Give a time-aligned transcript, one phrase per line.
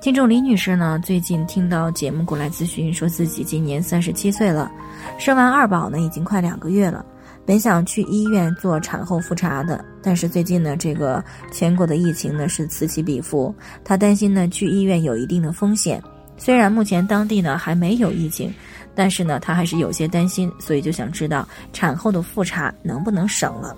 [0.00, 4.70] 听众李女士呢，最近听到节目过来咨询，说自己今年三十七岁了，
[5.18, 7.04] 生完二宝呢，已经快两个月了，
[7.44, 13.52] 本想去医院做产后复查的，但是最近呢，这个全国的疫情呢是此起彼伏，
[13.84, 16.00] 她担心呢去医院有一定的风险，
[16.36, 18.54] 虽然目前当地呢还没有疫情。
[18.94, 23.76] 但是呢，她还是有些担心，所以就想知道产后的复查能不能省了。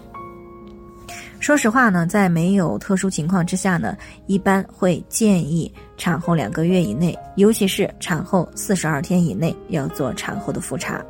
[1.41, 11.03] 说实话呢，在没有特殊情况之下呢，一般会建议产后两个月以内，尤其是产后四十二天以内要做产后的复查，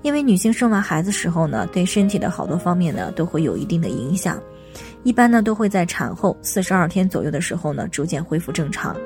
[0.00, 4.42] 因为女性生完孩子时候呢，对身体的好多方面呢都会有一定的影响，
[5.02, 8.96] 一般呢都会在产后四十二天左右的时候呢逐渐恢复正常。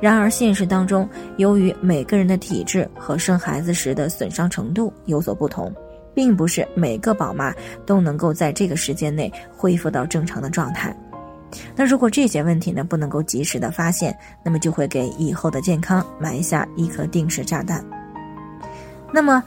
[0.00, 1.08] 然而，现实当中，
[1.38, 5.74] 由于每个人的体质和生孩子时的损伤程度有所不同，
[6.14, 7.54] 并不是每个宝妈
[7.86, 10.96] 都能够在这个时间内恢复到正常的状态。
[11.76, 17.84] 那如果这些问题呢不能够及时的发现，那么就会给以后的健康埋下一颗定时炸弹。
[19.12, 19.42] 那么，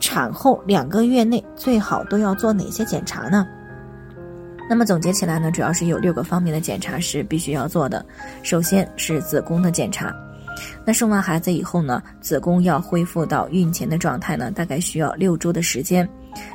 [0.00, 3.46] 产后两个月内最好都要做哪些检查呢？
[4.70, 8.04] 那么总结起来呢，主要是有六个方面的检查是必须要做的。
[8.42, 10.14] 首先是子宫的检查。
[10.84, 16.08] 那生完孩子以后呢，子宫要恢复到孕前的状态呢，大概需要六周的时间。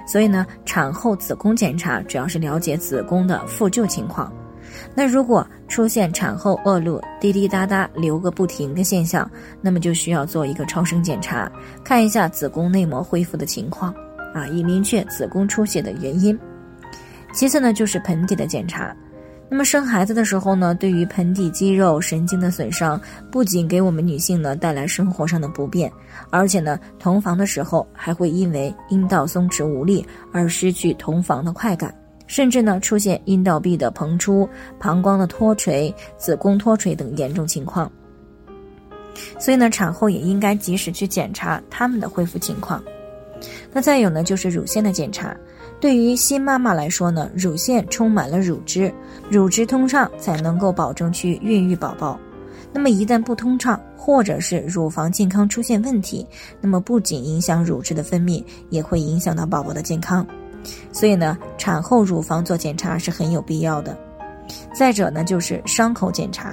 [0.07, 4.31] 所以呢，产后子宫检查主要是了解子宫的复旧情况。
[4.93, 9.29] 那如果出现产后恶露、滴滴答答流个不停的现象，
[9.61, 11.52] 那么就需要做一个超声检查，
[11.83, 13.93] 看一下子宫内膜恢复的情况，
[14.33, 16.37] 啊，以明确子宫出血的原因。
[17.33, 18.95] 其次呢，就是盆底的检查。
[19.55, 22.99] 那么生孩子的时候呢，对于盆底肌肉、神经的损伤，
[23.32, 25.89] 不仅给我们女性呢带来生活上的不便，
[26.30, 31.95] 而且呢，同房的时候还会因为阴道松弛无力而失去同房的快感，
[32.27, 34.45] 甚至呢出现阴道壁的膨出、
[34.77, 37.89] 膀胱的脱垂、子宫脱垂等严重情况。
[39.39, 42.83] 所以呢，产后也应该及时去检查他们的恢复情况。
[43.71, 45.33] 那再有呢，就是乳腺的检查。
[45.85, 48.91] 对于新妈妈来说呢，乳腺充满了乳汁，
[49.29, 52.19] 乳汁通畅才能够保证去孕育宝宝。
[52.73, 56.25] 那么一旦不通畅，或者是乳房健康出现问题，
[56.59, 60.25] 那么不仅影响乳汁的分泌，也会影响到宝宝的健康。
[60.91, 63.95] 所以呢，产后乳房做检查是很有必要的。
[64.73, 66.52] 再者呢，就是伤口检查，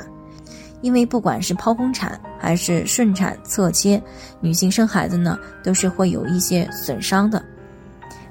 [0.82, 3.98] 因为不管是剖宫产还是顺产侧切，
[4.42, 7.42] 女性生孩子呢都是会有一些损伤的。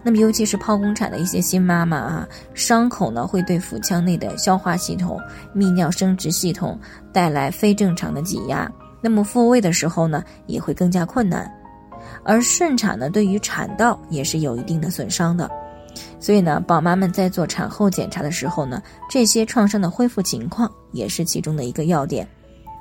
[0.04, 5.20] 那么，尤其是剖宫产的一些新妈妈啊，伤口呢会对腹腔内的消化系统、
[5.56, 6.80] 泌尿生殖系统
[7.14, 11.52] 带来非正常的挤压，那么复位的时候呢也会更加困难。
[12.24, 15.50] 而顺产呢，对于产道也是有一定的损伤的。
[16.20, 22.28] 所以呢，宝妈们在做产后检查的时候呢，这些创伤的恢复情况也是其中的一个要点。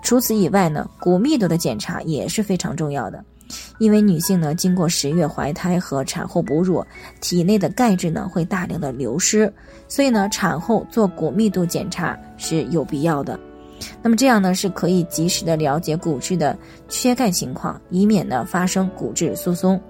[0.03, 3.23] 除此以外呢，骨密度的检查也是非常重要的。
[3.79, 6.85] 因为女性呢，经过十月怀胎和产后哺乳，
[7.21, 9.53] 体内的钙质呢会大量的流失，
[9.89, 13.39] 所以呢，产后做骨密度检查是有必要的。
[14.03, 16.57] 那么这样呢，是可以及时的了解骨质的
[16.89, 19.81] 缺钙情况，以免呢发生骨质疏松，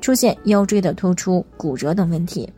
[0.00, 2.50] 出现腰椎的突出、骨折等问题，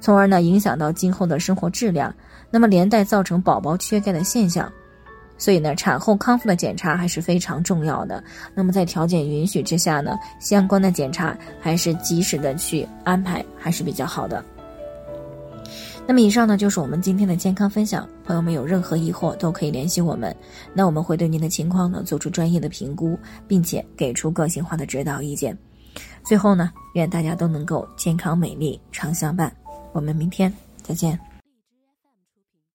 [0.00, 2.14] 从而呢影响到今后的生活质量，
[2.50, 4.70] 那么连带造成宝宝缺钙的现象。
[5.36, 8.22] 所以呢，产后康复的检查还是非常重要的。
[8.54, 14.44] 那么在条件允许之下呢，相关的检查还是及时的去安排，还是比较好的。
[16.06, 20.36] 那么以上呢就是我们今天的健康分享，朋友们有任何疑惑都可以联系我们，
[20.74, 25.56] 那我们会对您的情况呢做出专业的评估，并且给出个性化的指导意见。
[26.22, 29.50] 最后呢，愿大家都能够健康美丽常相伴。
[29.92, 30.52] 我们明天
[30.82, 31.33] 再见。